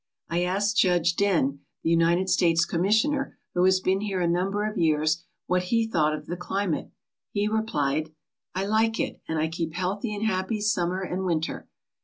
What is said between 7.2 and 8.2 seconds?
He replied:"